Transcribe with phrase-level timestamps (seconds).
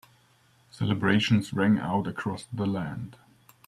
[0.71, 3.17] Celebrations rang out across the land.